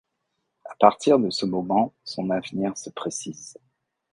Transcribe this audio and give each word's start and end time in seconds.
À 0.65 0.73
partir 0.79 1.19
de 1.19 1.29
ce 1.29 1.45
moment, 1.45 1.93
son 2.05 2.31
avenir 2.31 2.75
se 2.75 2.89
précise. 2.89 3.57